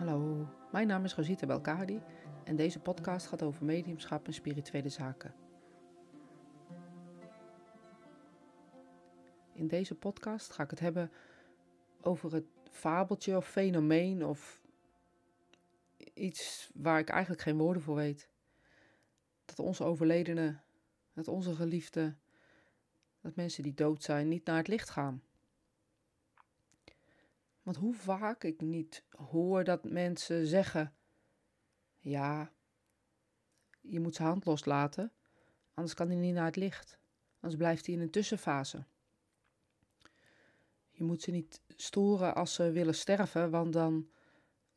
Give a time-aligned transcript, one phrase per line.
[0.00, 2.02] Hallo, mijn naam is Rosita Belkadi
[2.44, 5.34] en deze podcast gaat over mediumschap en spirituele zaken.
[9.52, 11.10] In deze podcast ga ik het hebben
[12.00, 14.62] over het fabeltje of fenomeen of
[16.14, 18.28] iets waar ik eigenlijk geen woorden voor weet.
[19.44, 20.62] Dat onze overledenen,
[21.12, 22.20] dat onze geliefden,
[23.20, 25.22] dat mensen die dood zijn niet naar het licht gaan.
[27.62, 30.94] Want hoe vaak ik niet hoor dat mensen zeggen:
[31.98, 32.52] Ja,
[33.80, 35.12] je moet zijn hand loslaten,
[35.74, 36.98] anders kan hij niet naar het licht.
[37.34, 38.84] Anders blijft hij in een tussenfase.
[40.90, 44.08] Je moet ze niet storen als ze willen sterven, want dan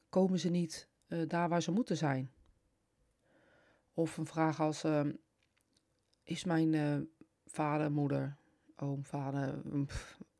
[0.09, 2.31] komen ze niet uh, daar waar ze moeten zijn.
[3.93, 5.09] Of een vraag als: uh,
[6.23, 6.97] Is mijn uh,
[7.45, 8.37] vader, moeder,
[8.75, 9.61] oom, vader,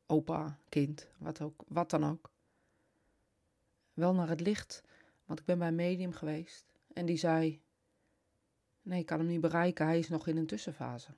[0.06, 2.30] opa, kind, wat, ook, wat dan ook,
[3.94, 4.82] wel naar het licht.
[5.24, 7.60] Want ik ben bij medium geweest en die zei:
[8.82, 11.10] Nee, ik kan hem niet bereiken, hij is nog in een tussenfase.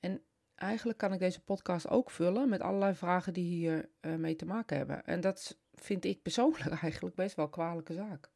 [0.00, 0.22] En
[0.54, 4.46] eigenlijk kan ik deze podcast ook vullen met allerlei vragen die hier uh, mee te
[4.46, 5.04] maken hebben.
[5.04, 8.30] En dat vind ik persoonlijk eigenlijk best wel een kwalijke zaak.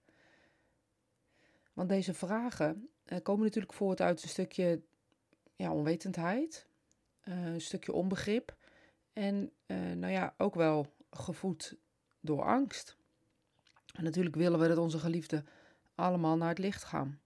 [1.72, 4.82] Want deze vragen uh, komen natuurlijk voort uit een stukje
[5.56, 6.66] ja, onwetendheid,
[7.24, 8.56] uh, een stukje onbegrip.
[9.12, 9.52] En
[9.94, 11.76] nou ja, ook wel gevoed
[12.26, 12.96] door angst.
[13.92, 15.46] En natuurlijk willen we dat onze geliefden
[15.94, 17.20] allemaal naar het licht gaan.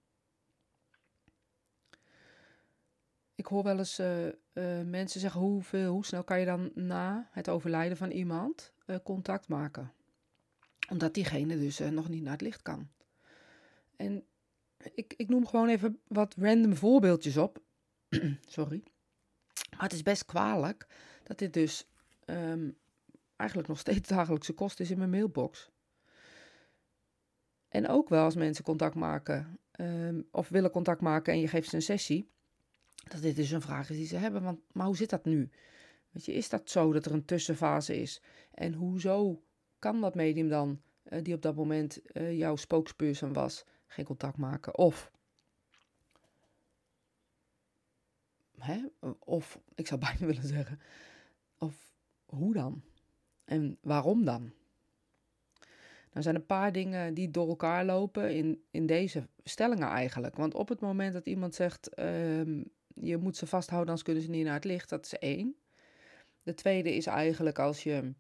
[3.35, 4.29] Ik hoor wel eens uh,
[4.85, 9.49] mensen zeggen: hoeveel, hoe snel kan je dan na het overlijden van iemand uh, contact
[9.49, 9.93] maken?
[10.89, 12.89] Omdat diegene dus nog niet naar het licht kan.
[13.97, 14.25] En
[14.95, 17.63] ik, ik noem gewoon even wat random voorbeeldjes op.
[18.47, 18.83] Sorry.
[19.71, 20.87] Maar het is best kwalijk
[21.23, 21.87] dat dit dus
[22.25, 22.77] um,
[23.41, 25.71] eigenlijk nog steeds dagelijkse kost is in mijn mailbox.
[27.69, 31.69] En ook wel als mensen contact maken um, of willen contact maken en je geeft
[31.69, 32.31] ze een sessie,
[33.09, 34.43] dat dit dus een vraag die ze hebben.
[34.43, 35.51] Want, maar hoe zit dat nu?
[36.11, 38.23] Weet je, is dat zo dat er een tussenfase is?
[38.51, 39.43] En hoezo
[39.79, 44.37] kan dat medium dan, uh, die op dat moment uh, jouw spokesperson was, geen contact
[44.37, 44.79] maken?
[44.79, 45.11] Of,
[48.57, 48.87] hè?
[49.19, 50.81] of, ik zou bijna willen zeggen,
[51.59, 51.95] of
[52.27, 52.83] hoe dan?
[53.51, 54.53] En waarom dan?
[56.13, 60.37] Nou zijn een paar dingen die door elkaar lopen in, in deze stellingen eigenlijk.
[60.37, 64.31] Want op het moment dat iemand zegt, um, je moet ze vasthouden, anders kunnen ze
[64.31, 65.57] niet naar het licht, dat is één.
[66.43, 68.13] De tweede is eigenlijk als je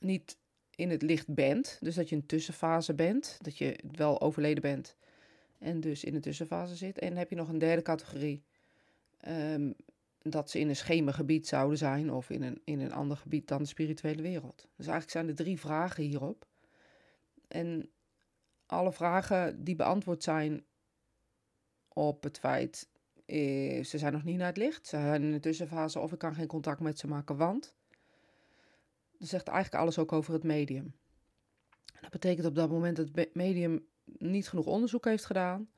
[0.00, 0.36] niet
[0.74, 4.96] in het licht bent, dus dat je een tussenfase bent, dat je wel overleden bent
[5.58, 6.98] en dus in de tussenfase zit.
[6.98, 8.42] En dan heb je nog een derde categorie,
[9.28, 9.74] um,
[10.22, 13.58] dat ze in een schemergebied zouden zijn of in een, in een ander gebied dan
[13.58, 14.56] de spirituele wereld.
[14.56, 16.46] Dus eigenlijk zijn er drie vragen hierop.
[17.48, 17.90] En
[18.66, 20.64] alle vragen die beantwoord zijn
[21.88, 22.88] op het feit,
[23.26, 26.18] eh, ze zijn nog niet naar het licht, ze zijn in de tussenfase of ik
[26.18, 27.74] kan geen contact met ze maken, want.
[29.18, 30.94] Dat zegt eigenlijk alles ook over het medium.
[32.00, 35.68] Dat betekent op dat moment dat het medium niet genoeg onderzoek heeft gedaan,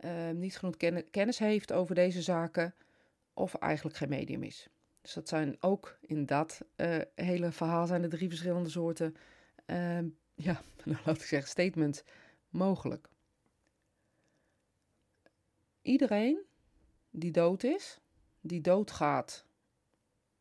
[0.00, 0.76] uh, niet genoeg
[1.10, 2.74] kennis heeft over deze zaken
[3.36, 4.68] of eigenlijk geen medium is.
[5.00, 9.16] Dus dat zijn ook in dat uh, hele verhaal zijn er drie verschillende soorten,
[9.66, 9.98] uh,
[10.34, 12.02] ja, nou, laat ik zeggen, statements
[12.48, 13.08] mogelijk.
[15.82, 16.38] Iedereen
[17.10, 18.00] die dood is,
[18.40, 19.46] die doodgaat,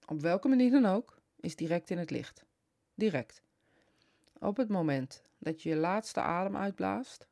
[0.06, 2.46] op welke manier dan ook, is direct in het licht.
[2.94, 3.42] Direct.
[4.40, 7.28] Op het moment dat je je laatste adem uitblaast,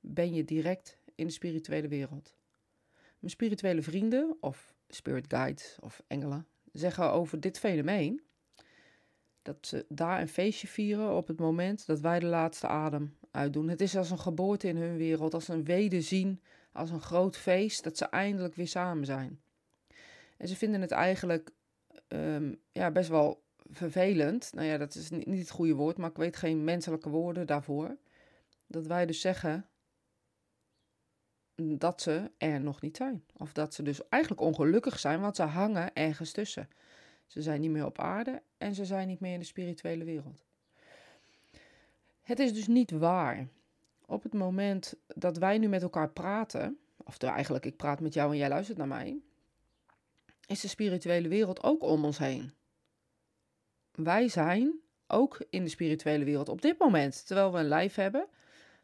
[0.00, 2.34] ben je direct in de spirituele wereld.
[3.18, 8.22] Mijn spirituele vrienden of spirit guides of engelen zeggen over dit fenomeen
[9.42, 13.68] dat ze daar een feestje vieren op het moment dat wij de laatste adem uitdoen.
[13.68, 16.40] Het is als een geboorte in hun wereld, als een wederzien,
[16.72, 19.40] als een groot feest dat ze eindelijk weer samen zijn.
[20.36, 21.50] En ze vinden het eigenlijk
[22.08, 24.50] um, ja, best wel vervelend.
[24.54, 27.46] Nou ja, dat is niet, niet het goede woord, maar ik weet geen menselijke woorden
[27.46, 27.96] daarvoor.
[28.66, 29.68] Dat wij dus zeggen
[31.78, 33.24] dat ze er nog niet zijn.
[33.36, 36.68] Of dat ze dus eigenlijk ongelukkig zijn, want ze hangen ergens tussen.
[37.26, 40.44] Ze zijn niet meer op aarde en ze zijn niet meer in de spirituele wereld.
[42.22, 43.48] Het is dus niet waar.
[44.06, 48.32] Op het moment dat wij nu met elkaar praten, of eigenlijk ik praat met jou
[48.32, 49.20] en jij luistert naar mij,
[50.46, 52.52] is de spirituele wereld ook om ons heen.
[53.92, 58.26] Wij zijn ook in de spirituele wereld op dit moment, terwijl we een lijf hebben,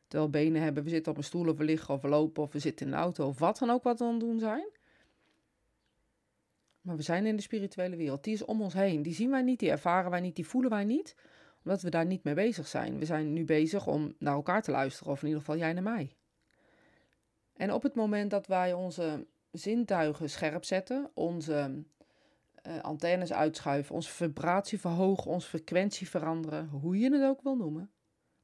[0.09, 2.53] terwijl benen hebben, we zitten op een stoel of we liggen of we lopen of
[2.53, 4.69] we zitten in een auto of wat dan ook wat we aan het doen zijn.
[6.81, 8.25] Maar we zijn in de spirituele wereld.
[8.25, 9.03] Die is om ons heen.
[9.03, 11.17] Die zien wij niet, die ervaren wij niet, die voelen wij niet.
[11.65, 12.99] Omdat we daar niet mee bezig zijn.
[12.99, 15.83] We zijn nu bezig om naar elkaar te luisteren, of in ieder geval jij naar
[15.83, 16.17] mij.
[17.57, 21.85] En op het moment dat wij onze zintuigen scherp zetten, onze
[22.67, 27.91] uh, antennes uitschuiven, onze vibratie verhogen, onze frequentie veranderen, hoe je het ook wil noemen,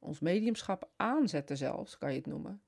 [0.04, 2.62] ons mediumschap aanzetten zelfs, kan je het noemen.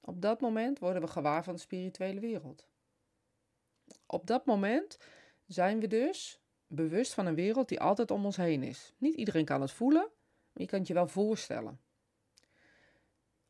[0.00, 2.68] Op dat moment worden we gewaar van de spirituele wereld.
[4.06, 4.98] Op dat moment
[5.46, 8.94] zijn we dus bewust van een wereld die altijd om ons heen is.
[8.98, 10.08] Niet iedereen kan het voelen,
[10.52, 11.80] maar je kan het je wel voorstellen.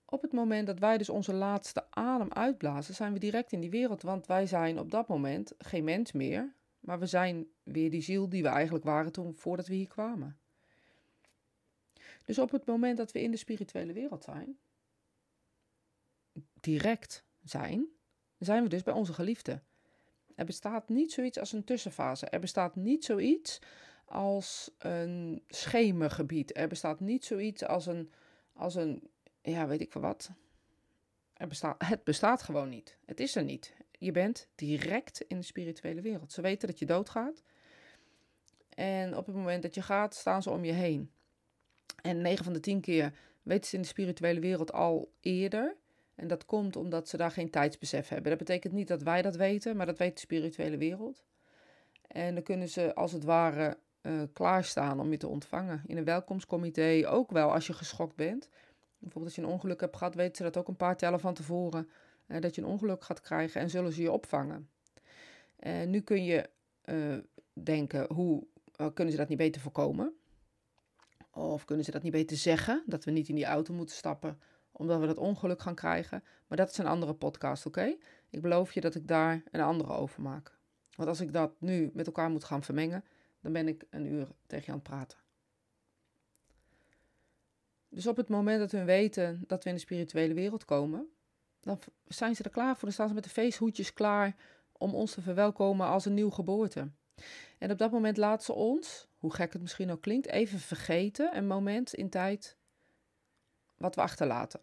[0.05, 3.71] Op het moment dat wij dus onze laatste adem uitblazen, zijn we direct in die
[3.71, 8.03] wereld, want wij zijn op dat moment geen mens meer, maar we zijn weer die
[8.03, 10.39] ziel die we eigenlijk waren toen voordat we hier kwamen.
[12.25, 14.59] Dus op het moment dat we in de spirituele wereld zijn,
[16.61, 17.87] direct zijn,
[18.39, 19.63] zijn we dus bij onze geliefde.
[20.35, 22.27] Er bestaat niet zoiets als een tussenfase.
[22.27, 23.59] Er bestaat niet zoiets
[24.05, 26.57] als een schemergebied.
[26.57, 28.13] Er bestaat niet zoiets als een,
[28.53, 29.11] als een
[29.43, 30.31] ja, weet ik veel wat.
[31.33, 32.99] Er bestaat, het bestaat gewoon niet.
[33.05, 33.75] Het is er niet.
[33.99, 36.33] Je bent direct in de spirituele wereld.
[36.33, 37.43] Ze weten dat je doodgaat.
[38.69, 41.11] En op het moment dat je gaat, staan ze om je heen.
[42.05, 43.13] En 9 van de 10 keer
[43.43, 45.77] weten ze in de spirituele wereld al eerder.
[46.15, 48.31] En dat komt omdat ze daar geen tijdsbesef hebben.
[48.31, 51.25] Dat betekent niet dat wij dat weten, maar dat weet de spirituele wereld.
[52.07, 55.83] En dan kunnen ze als het ware uh, klaarstaan om je te ontvangen.
[55.87, 58.49] In een welkomstcomité, ook wel als je geschokt bent.
[58.99, 61.35] Bijvoorbeeld als je een ongeluk hebt gehad, weten ze dat ook een paar tellen van
[61.35, 61.89] tevoren.
[62.27, 64.69] Uh, dat je een ongeluk gaat krijgen en zullen ze je opvangen.
[65.57, 66.49] En nu kun je
[66.85, 67.17] uh,
[67.53, 68.47] denken, hoe
[68.95, 70.15] kunnen ze dat niet beter voorkomen?
[71.35, 72.83] Of kunnen ze dat niet beter zeggen?
[72.87, 74.39] Dat we niet in die auto moeten stappen
[74.77, 76.25] omdat we dat ongeluk gaan krijgen.
[76.47, 77.97] Maar dat is een andere podcast, oké?
[78.31, 80.59] Ik beloof je dat ik daar een andere over maak.
[80.95, 83.05] Want als ik dat nu met elkaar moet gaan vermengen,
[83.41, 85.19] dan ben ik een uur tegen je aan het praten.
[87.89, 91.09] Dus op het moment dat we weten dat we in de spirituele wereld komen,
[91.61, 92.83] dan zijn ze er klaar voor.
[92.83, 94.37] Dan staan ze met de feesthoedjes klaar
[94.73, 96.91] om ons te verwelkomen als een nieuw geboorte.
[97.59, 101.37] En op dat moment laten ze ons, hoe gek het misschien ook klinkt, even vergeten
[101.37, 102.57] een moment in tijd
[103.77, 104.61] wat we achterlaten.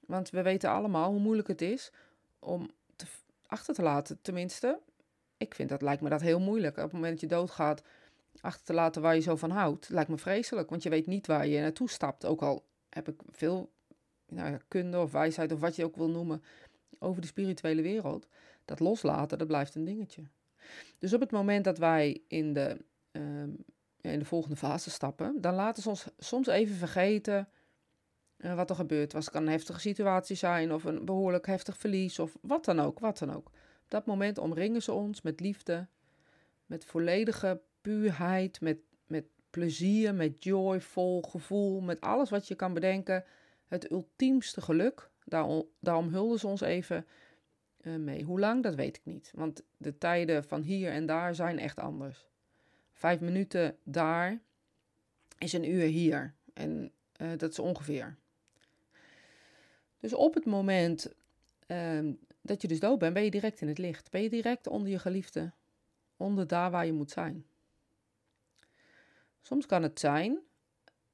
[0.00, 1.90] Want we weten allemaal hoe moeilijk het is
[2.38, 3.06] om te,
[3.46, 4.18] achter te laten.
[4.22, 4.80] Tenminste,
[5.36, 6.76] ik vind dat lijkt me dat heel moeilijk.
[6.76, 7.82] Op het moment dat je doodgaat,
[8.40, 10.70] achter te laten waar je zo van houdt, lijkt me vreselijk.
[10.70, 12.24] Want je weet niet waar je naartoe stapt.
[12.24, 13.70] Ook al heb ik veel
[14.26, 16.42] nou kunde of wijsheid of wat je ook wil noemen
[16.98, 18.26] over de spirituele wereld.
[18.64, 20.22] Dat loslaten, dat blijft een dingetje.
[20.98, 23.50] Dus op het moment dat wij in de, ehm,
[24.00, 27.48] in de volgende fase stappen, dan laten ze ons soms even vergeten
[28.38, 29.24] uh, wat er gebeurd was.
[29.24, 32.98] Het kan een heftige situatie zijn of een behoorlijk heftig verlies of wat dan ook,
[32.98, 33.46] wat dan ook.
[33.84, 35.86] Op dat moment omringen ze ons met liefde,
[36.66, 42.74] met volledige puurheid, met, met plezier, met joy, vol gevoel, met alles wat je kan
[42.74, 43.24] bedenken.
[43.66, 45.10] Het ultiemste geluk.
[45.24, 47.06] Daarom, daarom hulden ze ons even
[47.84, 48.22] uh, mee.
[48.22, 49.30] Hoe lang, dat weet ik niet.
[49.34, 52.26] Want de tijden van hier en daar zijn echt anders.
[52.92, 54.40] Vijf minuten daar
[55.38, 56.34] is een uur hier.
[56.52, 58.16] En uh, dat is ongeveer.
[60.00, 61.12] Dus op het moment
[61.66, 64.10] uh, dat je dus dood bent, ben je direct in het licht.
[64.10, 65.52] Ben je direct onder je geliefde.
[66.16, 67.46] Onder daar waar je moet zijn.
[69.42, 70.38] Soms kan het zijn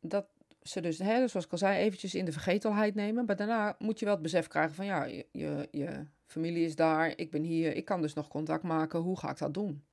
[0.01, 0.27] dat
[0.63, 3.25] ze dus, hè, zoals ik al zei, eventjes in de vergetelheid nemen.
[3.25, 7.13] Maar daarna moet je wel het besef krijgen van ja, je, je familie is daar,
[7.17, 9.01] ik ben hier, ik kan dus nog contact maken.
[9.01, 9.85] Hoe ga ik dat doen?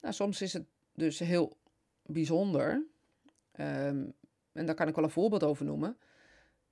[0.00, 1.56] Nou, soms is het dus heel
[2.06, 2.84] bijzonder.
[3.60, 4.12] Um,
[4.52, 5.96] en daar kan ik wel een voorbeeld over noemen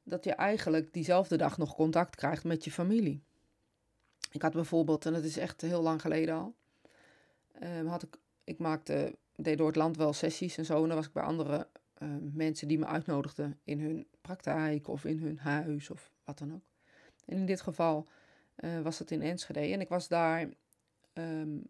[0.03, 3.23] dat je eigenlijk diezelfde dag nog contact krijgt met je familie.
[4.31, 6.55] Ik had bijvoorbeeld, en dat is echt heel lang geleden al,
[7.63, 10.83] um, had ik, ik maakte, deed door het land wel sessies en zo.
[10.83, 15.05] En dan was ik bij andere uh, mensen die me uitnodigden in hun praktijk of
[15.05, 16.65] in hun huis of wat dan ook.
[17.27, 18.09] En in dit geval
[18.61, 19.61] uh, was het in Enschede.
[19.61, 20.41] En ik was daar,
[21.13, 21.69] um,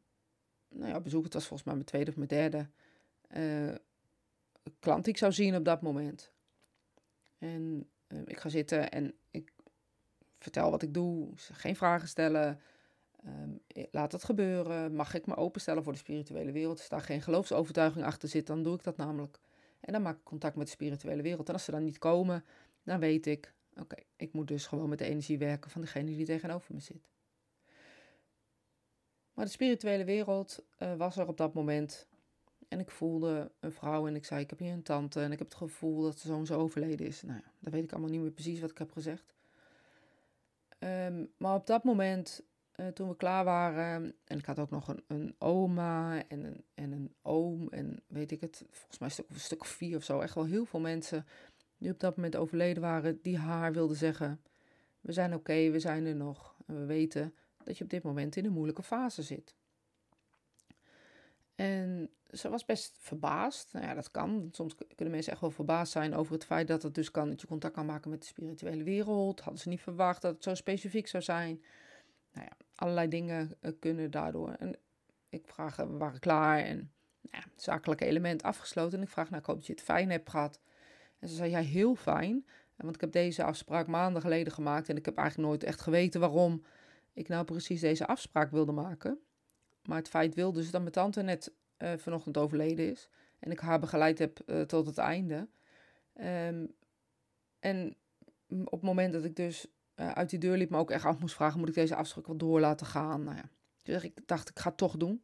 [0.68, 2.68] nou ja, bezoek, het was volgens mij mijn tweede of mijn derde
[3.36, 3.74] uh,
[4.78, 6.32] klant die ik zou zien op dat moment.
[7.38, 9.52] En Ehm, ik ga zitten en ik
[10.38, 11.28] vertel wat ik doe.
[11.34, 12.60] Geen vragen stellen.
[13.26, 14.94] Um, laat het gebeuren.
[14.94, 16.78] Mag ik me openstellen voor de spirituele wereld?
[16.78, 19.38] Als daar geen geloofsovertuiging achter zit, dan doe ik dat namelijk.
[19.80, 21.48] En dan maak ik contact met de spirituele wereld.
[21.48, 22.44] En als ze dan niet komen,
[22.82, 26.26] dan weet ik, oké, ik moet dus gewoon met de energie werken van degene die
[26.26, 27.08] tegenover me zit.
[29.32, 32.08] Maar de spirituele wereld uh, was er op dat moment
[32.68, 35.38] en ik voelde een vrouw en ik zei: Ik heb hier een tante en ik
[35.38, 37.22] heb het gevoel dat ze zo en zo overleden is.
[37.22, 39.34] Nou ja, dat weet ik allemaal niet meer precies wat ik heb gezegd.
[40.78, 44.14] Um, maar op dat moment eh, toen we klaar waren.
[44.24, 47.68] En ik had ook nog een, een oma en een, en een oom.
[47.68, 50.20] En weet ik het, volgens mij een stuk, een stuk vier of zo.
[50.20, 51.26] Echt wel heel veel mensen
[51.80, 53.18] die op dat moment overleden waren.
[53.22, 54.40] Die haar wilden zeggen:
[55.00, 56.54] We zijn oké, we zijn er nog.
[56.66, 57.34] En we weten
[57.64, 59.54] dat je op dit moment in een moeilijke fase zit.
[61.54, 63.72] En ze was best verbaasd.
[63.72, 64.48] Nou ja, dat kan.
[64.52, 67.40] Soms kunnen mensen echt wel verbaasd zijn over het feit dat het dus kan dat
[67.40, 69.40] je contact kan maken met de spirituele wereld.
[69.40, 71.62] Hadden ze niet verwacht dat het zo specifiek zou zijn.
[72.32, 74.50] Nou ja, allerlei dingen eh, kunnen daardoor.
[74.52, 74.76] En
[75.28, 76.76] ik vraag, we waren klaar en
[77.20, 78.98] nou ja, het zakelijke element afgesloten.
[78.98, 80.60] En ik vraag, nou, ik hoop dat je het fijn hebt gehad.
[81.20, 82.46] En ze zei, ja, heel fijn.
[82.76, 86.20] Want ik heb deze afspraak maanden geleden gemaakt en ik heb eigenlijk nooit echt geweten
[86.20, 86.62] waarom
[87.12, 89.18] ik nou precies deze afspraak wilde maken.
[89.82, 93.08] Maar het feit wil dus dat mijn tante net uh, vanochtend overleden is.
[93.38, 95.48] En ik haar begeleid heb uh, tot het einde.
[96.14, 96.74] Um,
[97.58, 97.96] en
[98.48, 101.18] op het moment dat ik dus uh, uit die deur liep, me ook echt af
[101.18, 103.24] moest vragen: moet ik deze afspraak wel door laten gaan?
[103.24, 103.50] Nou ja.
[103.82, 105.22] Dus ik dacht, ik ga het toch doen.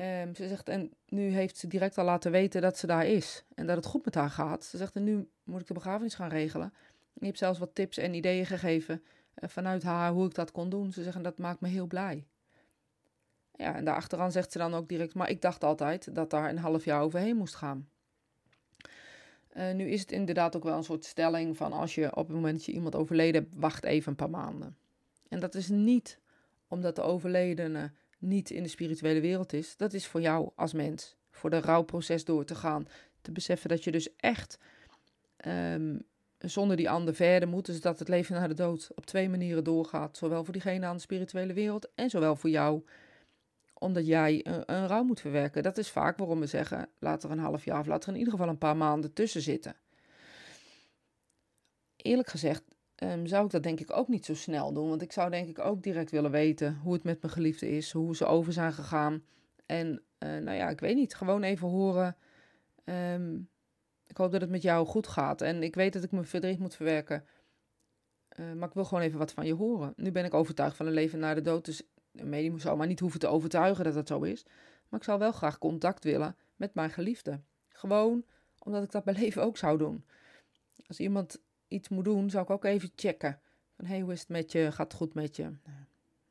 [0.00, 3.44] Um, ze zegt, en nu heeft ze direct al laten weten dat ze daar is.
[3.54, 4.64] En dat het goed met haar gaat.
[4.64, 6.72] Ze zegt, en nu moet ik de begrafenis gaan regelen.
[7.14, 9.02] Ik heb zelfs wat tips en ideeën gegeven
[9.34, 10.92] vanuit haar hoe ik dat kon doen.
[10.92, 12.26] Ze zeggen, dat maakt me heel blij.
[13.54, 16.58] Ja, en daarachteraan zegt ze dan ook direct, maar ik dacht altijd dat daar een
[16.58, 17.88] half jaar overheen moest gaan.
[19.56, 22.36] Uh, nu is het inderdaad ook wel een soort stelling van als je op het
[22.36, 24.76] moment dat je iemand overleden hebt, wacht even een paar maanden.
[25.28, 26.18] En dat is niet
[26.68, 29.76] omdat de overledene niet in de spirituele wereld is.
[29.76, 31.16] Dat is voor jou als mens.
[31.30, 32.88] Voor de rouwproces door te gaan.
[33.20, 34.58] Te beseffen dat je dus echt
[35.46, 36.02] um,
[36.38, 37.66] zonder die ander verder moet.
[37.66, 40.16] Dus dat het leven naar de dood op twee manieren doorgaat.
[40.16, 42.84] Zowel voor diegene aan de spirituele wereld en zowel voor jou
[43.78, 45.62] omdat jij een, een rouw moet verwerken.
[45.62, 48.18] Dat is vaak waarom we zeggen: laat er een half jaar of laat er in
[48.18, 49.76] ieder geval een paar maanden tussen zitten.
[51.96, 52.62] Eerlijk gezegd
[53.02, 54.88] um, zou ik dat denk ik ook niet zo snel doen.
[54.88, 57.92] Want ik zou denk ik ook direct willen weten hoe het met mijn geliefde is,
[57.92, 59.22] hoe ze over zijn gegaan.
[59.66, 62.16] En uh, nou ja, ik weet niet, gewoon even horen.
[62.84, 63.48] Um,
[64.06, 65.40] ik hoop dat het met jou goed gaat.
[65.40, 67.24] En ik weet dat ik mijn verdriet moet verwerken.
[68.40, 69.92] Uh, maar ik wil gewoon even wat van je horen.
[69.96, 71.64] Nu ben ik overtuigd van een leven na de dood.
[71.64, 74.44] Dus een medium zou maar niet hoeven te overtuigen dat dat zo is.
[74.88, 77.40] Maar ik zou wel graag contact willen met mijn geliefde.
[77.68, 78.24] Gewoon
[78.58, 80.04] omdat ik dat bij leven ook zou doen.
[80.86, 83.40] Als iemand iets moet doen, zou ik ook even checken.
[83.76, 84.72] Van, hey, hoe is het met je?
[84.72, 85.42] Gaat het goed met je?
[85.42, 85.84] Nou,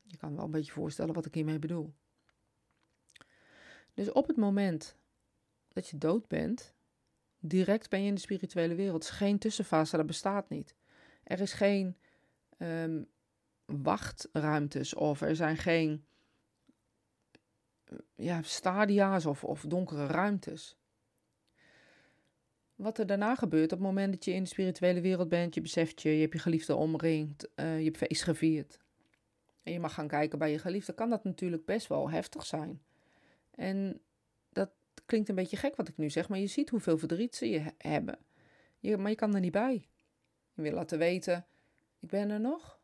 [0.03, 1.93] je kan wel een beetje voorstellen wat ik hiermee bedoel.
[3.93, 4.97] Dus op het moment
[5.67, 6.75] dat je dood bent,
[7.39, 9.03] direct ben je in de spirituele wereld.
[9.03, 10.75] Er is geen tussenfase, dat bestaat niet.
[11.23, 11.97] Er is geen
[12.57, 13.07] um,
[13.65, 16.05] wachtruimtes of er zijn geen
[18.15, 20.77] ja, stadia's of, of donkere ruimtes.
[22.77, 25.61] Wat er daarna gebeurt op het moment dat je in de spirituele wereld bent, je
[25.61, 28.77] beseft je, je hebt je geliefde omringd, uh, je hebt feest gevierd.
[29.63, 32.81] En je mag gaan kijken bij je geliefde, kan dat natuurlijk best wel heftig zijn.
[33.51, 34.01] En
[34.49, 34.69] dat
[35.05, 37.73] klinkt een beetje gek wat ik nu zeg, maar je ziet hoeveel verdriet ze je
[37.77, 38.19] hebben.
[38.79, 39.87] Je, maar je kan er niet bij.
[40.53, 41.45] Je wil laten weten,
[41.99, 42.79] ik ben er nog.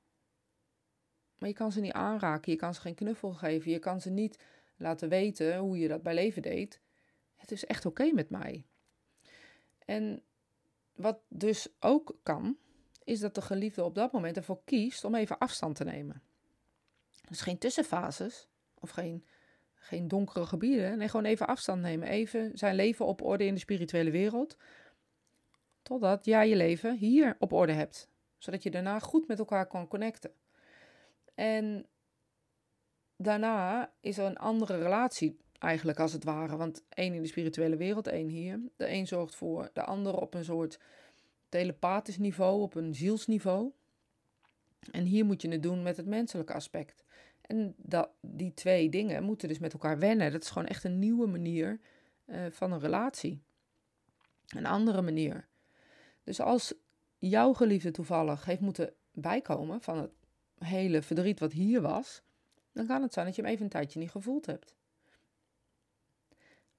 [1.38, 4.10] Maar je kan ze niet aanraken, je kan ze geen knuffel geven, je kan ze
[4.10, 4.44] niet
[4.78, 6.82] laten weten hoe je dat bij leven deed.
[7.36, 8.66] Het is echt oké met mij.
[9.86, 10.24] En
[10.96, 12.58] wat dus ook kan,
[13.04, 16.22] is dat de geliefde op dat moment ervoor kiest om even afstand te nemen.
[17.28, 18.48] Dus geen tussenfases
[18.80, 19.26] of geen,
[19.74, 20.98] geen donkere gebieden.
[20.98, 22.08] Nee, gewoon even afstand nemen.
[22.08, 24.58] Even zijn leven op orde in de spirituele wereld.
[25.82, 28.10] Totdat jij je leven hier op orde hebt.
[28.38, 30.32] Zodat je daarna goed met elkaar kan connecten.
[31.34, 31.88] En
[33.16, 36.58] daarna is er een andere relatie eigenlijk als het ware.
[36.58, 38.62] Want één in de spirituele wereld, één hier.
[38.76, 40.80] De een zorgt voor de ander op een soort
[41.50, 43.72] telepathisch niveau, op een zielsniveau.
[44.92, 47.04] En hier moet je het doen met het menselijke aspect.
[47.42, 50.32] En dat, die twee dingen moeten dus met elkaar wennen.
[50.32, 51.80] Dat is gewoon echt een nieuwe manier
[52.26, 53.42] uh, van een relatie.
[54.48, 55.48] Een andere manier.
[56.24, 56.74] Dus als
[57.18, 60.12] jouw geliefde toevallig heeft moeten bijkomen van het
[60.58, 62.22] hele verdriet wat hier was,
[62.72, 64.76] dan kan het zijn dat je hem even een tijdje niet gevoeld hebt.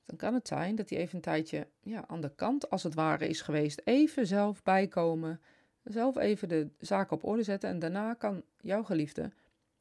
[0.07, 2.95] Dan kan het zijn dat hij even een tijdje ja, aan de kant, als het
[2.95, 3.81] ware, is geweest.
[3.85, 5.41] Even zelf bijkomen,
[5.83, 7.71] zelf even de zaken op orde zetten.
[7.71, 9.33] En daarna kan jouw geliefde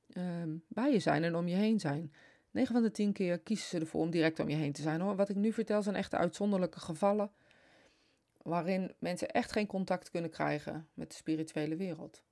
[0.09, 2.13] ehm, bij je zijn en om je heen zijn.
[2.51, 5.01] 9 van de 10 keer kiezen ze ervoor om direct om je heen te zijn
[5.01, 5.15] hoor.
[5.15, 7.31] Wat ik nu vertel zijn echte uitzonderlijke gevallen.
[8.41, 12.23] Waarin mensen echt geen contact kunnen krijgen met de spirituele wereld.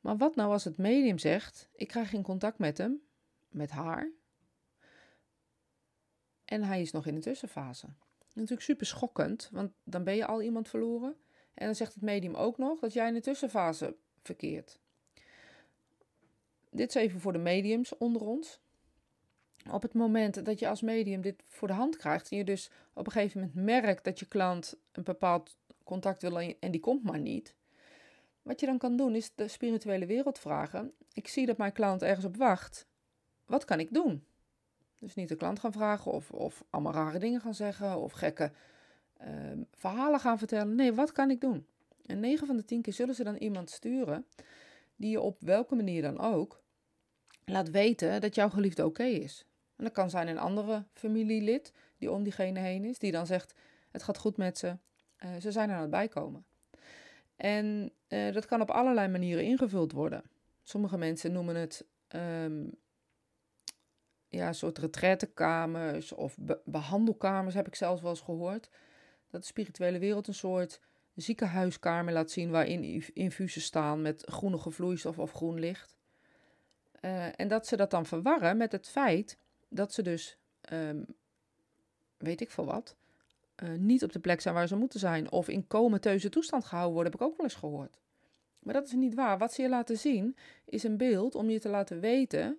[0.00, 3.00] Maar wat nou als het medium zegt: ik krijg geen contact met hem,
[3.48, 4.10] met haar,
[6.46, 7.86] en hij is nog in de tussenfase?
[8.32, 11.16] Natuurlijk super schokkend, want dan ben je al iemand verloren.
[11.54, 14.78] En dan zegt het medium ook nog dat jij in de tussenfase verkeert.
[16.70, 18.60] dit is even voor de mediums onder ons.
[19.70, 22.70] Op het moment dat je als medium dit voor de hand krijgt en je dus
[22.94, 27.02] op een gegeven moment merkt dat je klant een bepaald contact wil en die komt
[27.02, 27.54] maar niet.
[28.42, 30.92] Wat je dan kan doen is de spirituele wereld vragen.
[31.12, 32.86] Ik zie dat mijn klant ergens op wacht.
[33.46, 34.24] Wat kan ik doen?
[34.98, 38.52] Dus niet de klant gaan vragen of, of allemaal rare dingen gaan zeggen of gekke
[39.16, 40.74] ehm, verhalen gaan vertellen.
[40.74, 41.66] Nee, wat kan ik doen?
[42.06, 44.26] En 9 van de 10 keer zullen ze dan iemand sturen
[44.96, 46.62] die je op welke manier dan ook
[47.44, 49.46] laat weten dat jouw geliefde oké is.
[49.76, 53.54] En dat kan zijn een andere familielid die om diegene heen is, die dan zegt:
[53.90, 54.76] Het gaat goed met ze,
[55.24, 56.44] uh, ze zijn er aan het bijkomen.
[57.36, 60.22] En uh, dat kan op allerlei manieren ingevuld worden.
[60.62, 61.84] Sommige mensen noemen het
[62.14, 62.74] um,
[64.36, 68.68] ja, soort retraitekamers of be behandelkamers, heb ik zelfs wel eens gehoord.
[69.30, 70.80] Dat de spirituele wereld een soort
[71.14, 75.96] ziekenhuiskamer laat zien waarin infusen staan met groenige vloeistof of groen licht.
[77.00, 79.38] Uh, en dat ze dat dan verwarren met het feit
[79.68, 80.36] dat ze dus,
[80.72, 81.06] um,
[82.16, 82.96] weet ik veel wat,
[83.62, 85.30] uh, niet op de plek zijn waar ze moeten zijn.
[85.30, 87.98] Of in comateuze toestand gehouden worden, heb ik ook wel eens gehoord.
[88.58, 89.38] Maar dat is niet waar.
[89.38, 92.58] Wat ze je laten zien is een beeld om je te laten weten,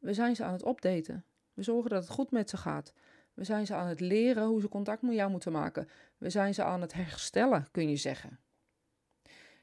[0.00, 1.24] we zijn ze aan het updaten.
[1.54, 2.92] We zorgen dat het goed met ze gaat.
[3.34, 5.88] We zijn ze aan het leren hoe ze contact met jou moeten maken.
[6.18, 8.38] We zijn ze aan het herstellen, kun je zeggen.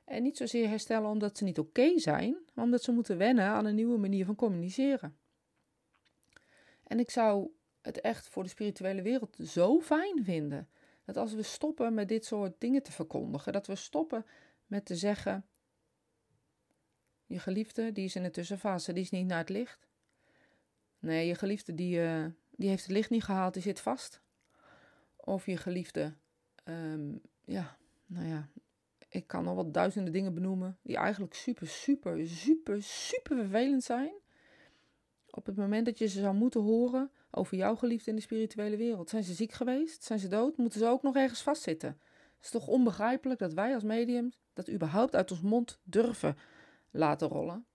[0.06, 3.66] En niet zozeer herstellen omdat ze niet oké zijn, maar omdat ze moeten wennen aan
[3.66, 5.18] een nieuwe manier van communiceren.
[6.84, 7.50] En ik zou
[7.82, 10.70] het echt voor de spirituele wereld zo fijn vinden
[11.06, 14.26] dat als we stoppen met dit soort dingen te verkondigen, dat we stoppen
[14.66, 15.46] met te zeggen:
[17.26, 19.87] je geliefde die is in de tussenfase, die is niet naar het licht.
[21.00, 24.22] Nee, je geliefde die, uh, die heeft het licht niet gehaald, die zit vast.
[25.16, 26.14] Of je geliefde,
[26.66, 28.50] um, ja, nou ja,
[29.10, 34.14] ik kan al wat duizenden dingen benoemen die eigenlijk super, super, super, super vervelend zijn.
[35.30, 38.78] Op het moment dat je ze zou moeten horen over jouw geliefde in de spirituele
[38.78, 39.10] wereld.
[39.10, 40.04] Zijn ze ziek geweest?
[40.04, 40.58] Zijn ze dood?
[40.58, 41.90] Moeten ze ook nog ergens vastzitten?
[42.36, 46.38] Het is toch onbegrijpelijk dat wij als mediums dat überhaupt uit ons mond durven
[46.92, 47.66] laten rollen.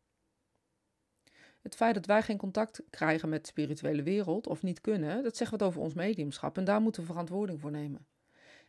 [1.62, 5.36] Het feit dat wij geen contact krijgen met de spirituele wereld of niet kunnen, dat
[5.36, 8.06] zegt wat over ons mediumschap en daar moeten we verantwoording voor nemen.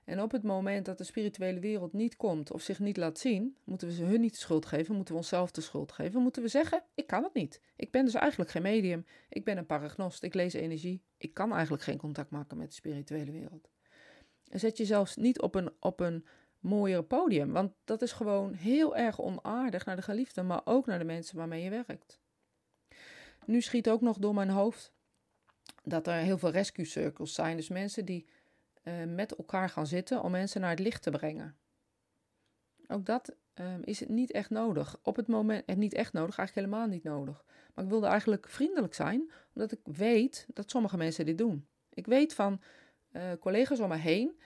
[0.04, 3.58] En op het moment dat de spirituele wereld niet komt of zich niet laat zien,
[3.64, 6.22] moeten we ze hun niet de schuld geven, moeten we onszelf de schuld geven.
[6.22, 7.62] Moeten we zeggen: Ik kan het niet.
[7.76, 9.06] Ik ben dus eigenlijk geen medium.
[9.30, 10.24] Ik ben een paragnost.
[10.24, 11.02] Ik lees energie.
[11.18, 13.70] Ik kan eigenlijk geen contact maken met de spirituele wereld.
[14.50, 16.26] En zet jezelf niet op een, op een
[16.60, 21.00] mooiere podium, want dat is gewoon heel erg onaardig naar de geliefden, maar ook naar
[21.00, 22.22] de mensen waarmee je werkt.
[23.46, 24.92] Nu schiet ook nog door mijn hoofd
[25.84, 27.58] dat er heel veel rescue circles zijn.
[27.58, 28.28] Dus mensen die
[28.84, 31.56] uh, met elkaar gaan zitten om mensen naar het licht te brengen.
[32.88, 35.00] Ook dat uh, is het niet echt nodig.
[35.04, 37.46] Op het moment, en niet echt nodig, eigenlijk helemaal niet nodig.
[37.74, 41.68] Maar ik wilde eigenlijk vriendelijk zijn, omdat ik weet dat sommige mensen dit doen.
[41.90, 42.62] Ik weet van
[43.12, 44.40] uh, collega's om me heen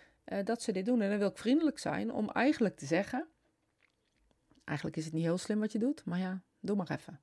[0.43, 1.01] dat ze dit doen.
[1.01, 3.27] En dan wil ik vriendelijk zijn om eigenlijk te zeggen:
[4.67, 7.19] Eigenlijk is het niet heel slim wat je doet, maar ja, doe maar even.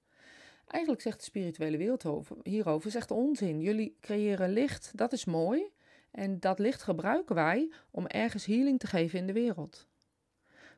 [0.66, 2.04] Eigenlijk zegt de spirituele wereld
[2.42, 3.60] hierover zegt onzin.
[3.60, 5.72] Jullie creëren licht, dat is mooi.
[6.10, 9.88] En dat licht gebruiken wij om ergens healing te geven in de wereld.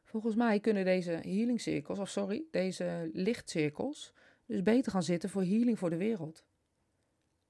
[0.05, 4.13] Volgens mij kunnen deze healingcirkels, of sorry, deze lichtcirkels,
[4.47, 6.47] dus beter gaan zitten voor healing voor de wereld.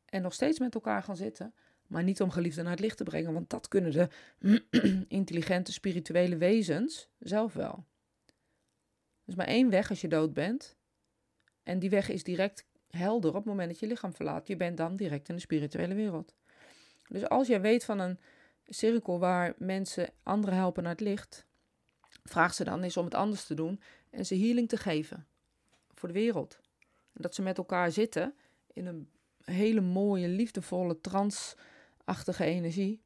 [0.04, 1.54] En nog steeds met elkaar gaan zitten,
[1.86, 4.08] maar niet om geliefden naar het licht te brengen, want dat kunnen de
[5.08, 7.84] intelligente spirituele wezens zelf wel.
[9.24, 10.75] Er is maar één weg als je dood bent.
[11.66, 14.46] En die weg is direct helder op het moment dat je lichaam verlaat.
[14.46, 16.34] Je bent dan direct in de spirituele wereld.
[17.08, 18.18] Dus als jij weet van een
[18.66, 21.46] cirkel waar mensen anderen helpen naar het licht,
[22.24, 25.26] vraag ze dan eens om het anders te doen en ze healing te geven
[25.94, 26.58] voor de wereld.
[27.12, 28.34] En dat ze met elkaar zitten
[28.72, 29.10] in een
[29.44, 33.02] hele mooie, liefdevolle, transachtige energie.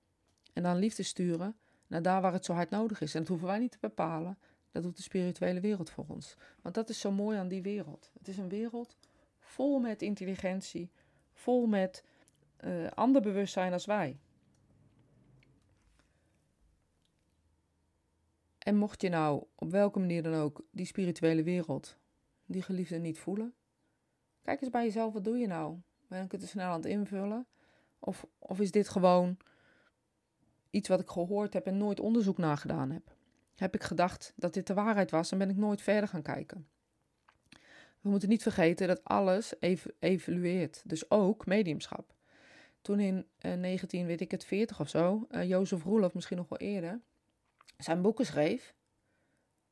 [0.52, 3.14] En dan liefde sturen naar daar waar het zo hard nodig is.
[3.14, 4.38] En dat hoeven wij niet te bepalen.
[4.70, 6.36] Dat doet de spirituele wereld voor ons.
[6.62, 8.10] Want dat is zo mooi aan die wereld.
[8.18, 8.96] Het is een wereld
[9.38, 10.90] vol met intelligentie,
[11.32, 12.04] vol met
[12.64, 14.18] uh, ander bewustzijn als wij.
[18.58, 21.96] En mocht je nou op welke manier dan ook die spirituele wereld,
[22.46, 23.54] die geliefde niet voelen,
[24.42, 25.76] kijk eens bij jezelf, wat doe je nou?
[26.08, 27.46] Ben ik het te snel aan het invullen?
[27.98, 29.36] Of, of is dit gewoon
[30.70, 33.14] iets wat ik gehoord heb en nooit onderzoek naar gedaan heb?
[33.60, 36.68] Heb ik gedacht dat dit de waarheid was en ben ik nooit verder gaan kijken?
[38.00, 39.54] We moeten niet vergeten dat alles
[39.98, 42.14] evolueert, dus ook mediumschap.
[42.82, 46.48] Toen in uh, 19, weet ik het, 40 of zo, uh, Jozef Roelof, misschien nog
[46.48, 47.00] wel eerder,
[47.76, 48.74] zijn boeken schreef,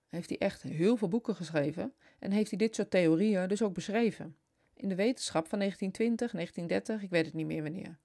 [0.06, 3.74] heeft hij echt heel veel boeken geschreven en heeft hij dit soort theorieën dus ook
[3.74, 4.36] beschreven.
[4.74, 7.98] in de wetenschap van 1920, 1930, ik weet het niet meer wanneer.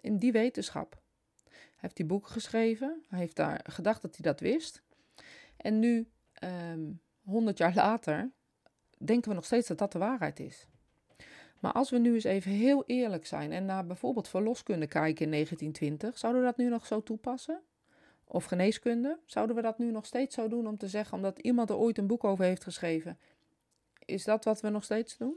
[0.00, 1.06] In die wetenschap.
[1.78, 4.82] Heeft die boeken geschreven, hij heeft daar gedacht dat hij dat wist.
[5.56, 6.80] En nu, um, ehm,
[7.22, 8.30] 100 jaar later,
[8.98, 10.66] denken we nog steeds dat dat de waarheid is.
[11.60, 15.30] Maar als we nu eens even heel eerlijk zijn en naar bijvoorbeeld verloskunde kijken in
[15.30, 17.62] 1920, zouden we dat nu nog zo toepassen?
[18.24, 21.70] Of geneeskunde, zouden we dat nu nog steeds zo doen om te zeggen, omdat iemand
[21.70, 23.18] er ooit een boek over heeft geschreven?
[24.04, 25.36] Is dat wat we nog steeds doen?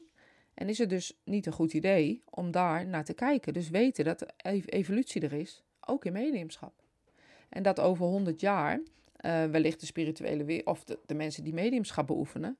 [0.53, 3.53] En is het dus niet een goed idee om daar naar te kijken?
[3.53, 4.25] Dus weten dat
[4.65, 6.73] evolutie er is, ook in mediumschap.
[7.49, 12.57] En dat over 100 jaar uh, wellicht de spirituele of de, mensen die mediumschap beoefenen,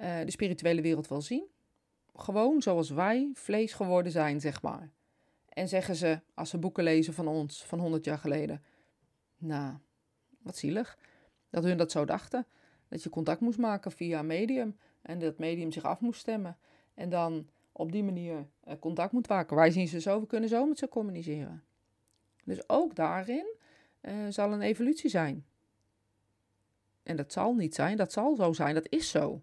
[0.00, 1.48] uh, de spirituele wereld wel zien
[2.16, 4.90] gewoon zoals wij vlees geworden zijn, zeg maar.
[5.48, 8.62] En zeggen ze, als ze boeken lezen van ons, van 100 jaar geleden,
[9.38, 9.74] nou,
[10.42, 10.98] wat zielig,
[11.50, 12.46] dat hun dat zo dachten.
[12.88, 16.58] Dat je contact moest maken via medium en dat medium zich af moest stemmen.
[16.94, 19.56] En dan op die manier eh, contact moet maken.
[19.56, 21.62] Wij zien ze zo, we kunnen zo met ze communiceren.
[22.46, 23.54] Dus ook daarin
[24.02, 25.46] uh, zal een evolutie zijn.
[27.02, 29.42] En dat zal niet zijn, dat zal zo zijn, dat is zo.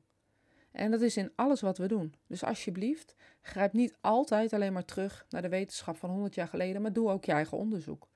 [0.72, 2.14] En dat is in alles wat we doen.
[2.28, 6.82] Dus alsjeblieft, grijp niet altijd alleen maar terug naar de wetenschap van 100 jaar geleden,
[6.82, 8.08] maar doe ook je eigen onderzoek.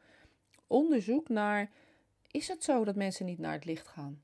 [0.67, 1.71] Onderzoek naar,
[2.31, 4.23] is het zo dat mensen niet naar het licht gaan?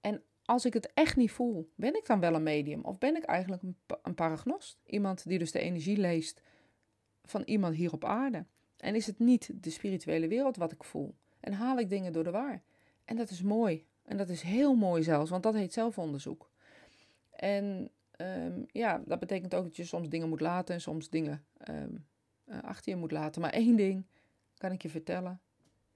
[0.00, 2.84] En als ik het echt niet voel, ben ik dan wel een medium?
[2.84, 4.78] Of ben ik eigenlijk een, een paragnost?
[4.86, 6.42] Iemand die dus de energie leest
[7.24, 8.44] van iemand hier op aarde.
[8.76, 11.14] En is het niet de spirituele wereld wat ik voel?
[11.40, 12.62] En haal ik dingen door de waar?
[13.04, 13.86] En dat is mooi.
[14.02, 16.50] En dat is heel mooi zelfs, want dat heet zelfonderzoek.
[17.30, 21.44] En ehm, ja, dat betekent ook dat je soms dingen moet laten en soms dingen
[21.70, 22.06] um,
[22.62, 23.40] achter je moet laten.
[23.40, 24.04] Maar één ding
[24.58, 25.40] kan ik je vertellen.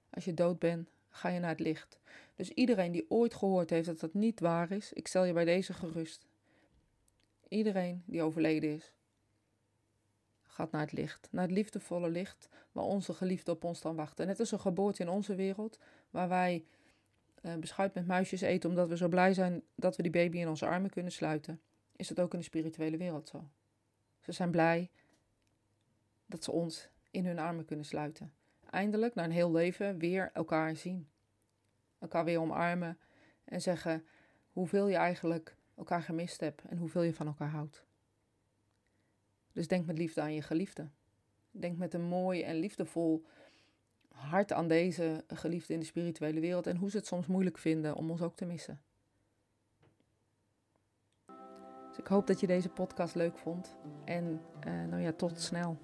[0.09, 1.99] Als je dood bent, ga je naar het licht.
[2.35, 5.45] Dus iedereen die ooit gehoord heeft dat dat niet waar is, ik stel je bij
[5.45, 6.27] deze gerust.
[7.47, 8.93] Iedereen die overleden is,
[10.51, 11.27] gaat naar het licht.
[11.31, 14.27] Naar het liefdevolle licht waar onze geliefden op ons dan wachten.
[14.27, 16.65] Net als een geboorte in onze wereld, waar wij
[17.41, 20.47] uh, beschuit met muisjes eten omdat we zo blij zijn dat we die baby in
[20.47, 21.61] onze armen kunnen sluiten,
[21.95, 23.49] is het ook in de spirituele wereld zo.
[24.19, 24.89] Ze zijn blij
[26.25, 28.33] dat ze ons in hun armen kunnen sluiten.
[28.69, 31.07] Eindelijk, na een heel leven, weer elkaar zien.
[31.99, 32.97] Elkaar weer omarmen
[33.43, 34.05] en zeggen
[34.51, 37.85] hoeveel je eigenlijk elkaar gemist hebt en hoeveel je van elkaar houdt.
[39.53, 40.89] Dus denk met liefde aan je geliefde.
[41.51, 43.25] Denk met een mooi en liefdevol
[44.11, 47.95] hart aan deze geliefde in de spirituele wereld en hoe ze het soms moeilijk vinden
[47.95, 48.81] om ons ook te missen.
[51.87, 55.77] Dus ik hoop dat je deze podcast leuk vond en uh, nou ja, tot snel.